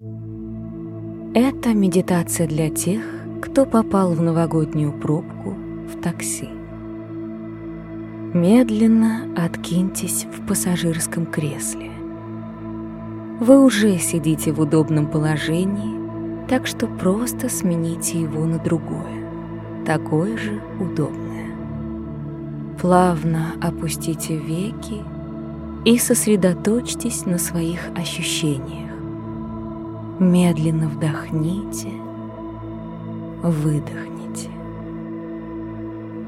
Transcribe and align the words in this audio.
Это 0.00 1.74
медитация 1.74 2.46
для 2.46 2.70
тех, 2.70 3.02
кто 3.42 3.66
попал 3.66 4.12
в 4.12 4.22
новогоднюю 4.22 4.92
пробку 4.92 5.56
в 5.88 6.00
такси. 6.00 6.48
Медленно 8.32 9.22
откиньтесь 9.36 10.24
в 10.26 10.46
пассажирском 10.46 11.26
кресле. 11.26 11.90
Вы 13.40 13.64
уже 13.64 13.98
сидите 13.98 14.52
в 14.52 14.60
удобном 14.60 15.10
положении, 15.10 16.46
так 16.46 16.68
что 16.68 16.86
просто 16.86 17.48
смените 17.48 18.20
его 18.20 18.44
на 18.44 18.60
другое, 18.60 19.28
такое 19.84 20.36
же 20.36 20.62
удобное. 20.78 21.50
Плавно 22.80 23.46
опустите 23.60 24.36
веки 24.36 25.02
и 25.84 25.98
сосредоточьтесь 25.98 27.26
на 27.26 27.38
своих 27.38 27.80
ощущениях. 27.96 28.87
Медленно 30.18 30.88
вдохните, 30.88 31.88
выдохните. 33.42 34.50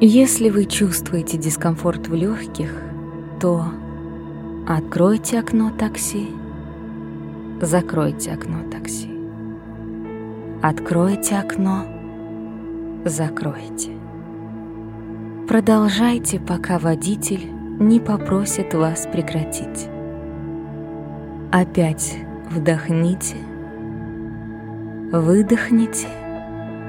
Если 0.00 0.48
вы 0.48 0.64
чувствуете 0.66 1.38
дискомфорт 1.38 2.06
в 2.06 2.14
легких, 2.14 2.72
то 3.40 3.64
откройте 4.68 5.40
окно 5.40 5.72
такси, 5.76 6.28
закройте 7.60 8.30
окно 8.32 8.58
такси. 8.70 9.10
Откройте 10.62 11.36
окно, 11.36 11.84
закройте. 13.04 13.90
Продолжайте, 15.48 16.38
пока 16.38 16.78
водитель 16.78 17.50
не 17.80 17.98
попросит 17.98 18.72
вас 18.72 19.08
прекратить. 19.10 19.88
Опять 21.50 22.16
вдохните, 22.50 23.36
выдохните 25.12 26.08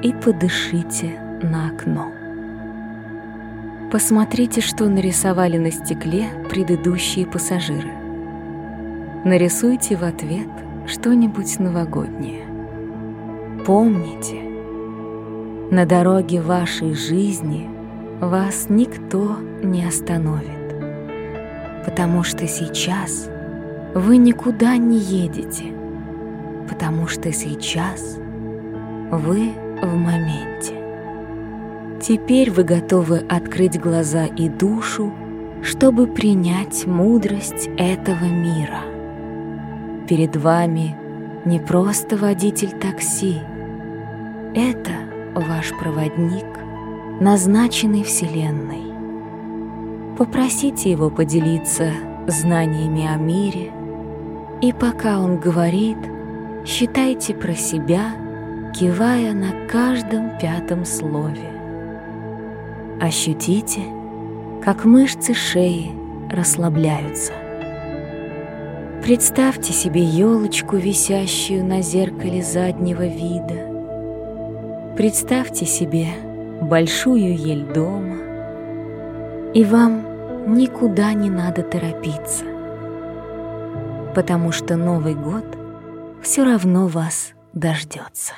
и 0.02 0.14
подышите 0.14 1.20
на 1.42 1.70
окно. 1.70 2.12
Посмотрите, 3.92 4.62
что 4.62 4.86
нарисовали 4.86 5.58
на 5.58 5.72
стекле 5.72 6.28
предыдущие 6.50 7.26
пассажиры. 7.26 7.92
Нарисуйте 9.26 9.96
в 9.96 10.04
ответ 10.04 10.50
что-нибудь 10.88 11.60
новогоднее. 11.60 12.46
Помните, 13.66 14.42
на 15.72 15.86
дороге 15.86 16.42
вашей 16.42 16.94
жизни 16.94 17.70
вас 18.20 18.68
никто 18.70 19.38
не 19.62 19.86
остановит 19.86 20.62
потому 21.86 22.24
что 22.24 22.48
сейчас 22.48 23.30
вы 23.94 24.18
никуда 24.18 24.78
не 24.78 24.98
едете, 24.98 25.66
потому 26.72 27.06
что 27.06 27.34
сейчас 27.34 28.18
вы 29.12 29.52
в 29.82 29.94
моменте. 29.94 30.74
Теперь 32.02 32.50
вы 32.50 32.64
готовы 32.64 33.18
открыть 33.18 33.78
глаза 33.78 34.26
и 34.26 34.48
душу, 34.48 35.12
чтобы 35.62 36.08
принять 36.08 36.88
мудрость 36.88 37.70
этого 37.78 38.24
мира. 38.24 38.84
Перед 40.08 40.38
вами 40.38 40.96
не 41.44 41.60
просто 41.60 42.16
водитель 42.16 42.72
такси, 42.72 43.40
это 44.56 44.94
ваш 45.36 45.78
проводник, 45.78 46.48
назначенный 47.20 48.04
Вселенной. 48.04 48.94
Попросите 50.18 50.90
его 50.90 51.10
поделиться 51.10 51.92
знаниями 52.28 53.06
о 53.06 53.18
мире, 53.18 53.74
и 54.62 54.72
пока 54.72 55.20
он 55.20 55.38
говорит, 55.38 55.98
считайте 56.66 57.34
про 57.34 57.54
себя, 57.54 58.14
кивая 58.74 59.34
на 59.34 59.68
каждом 59.68 60.38
пятом 60.40 60.86
слове. 60.86 61.50
Ощутите, 63.00 63.82
как 64.64 64.86
мышцы 64.86 65.34
шеи 65.34 65.92
расслабляются. 66.30 67.34
Представьте 69.02 69.74
себе 69.74 70.04
елочку, 70.04 70.78
висящую 70.78 71.66
на 71.66 71.82
зеркале 71.82 72.44
заднего 72.44 73.08
вида. 73.08 74.94
Представьте 74.96 75.66
себе 75.66 76.08
большую 76.62 77.36
ель 77.36 77.66
дома, 77.66 78.18
и 79.56 79.66
вам 79.66 80.56
никуда 80.56 81.14
не 81.14 81.32
надо 81.32 81.64
торопиться, 81.64 82.46
потому 84.14 84.52
что 84.52 84.78
Новый 84.78 85.16
год 85.16 85.61
все 86.22 86.44
равно 86.44 86.88
вас 86.88 87.34
дождется. 87.54 88.34